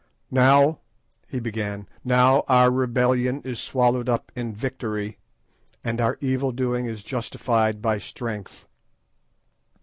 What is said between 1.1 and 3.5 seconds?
he began, "now our rebellion